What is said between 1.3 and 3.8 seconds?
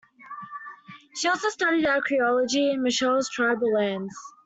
studied archaeology in Michelle's tribal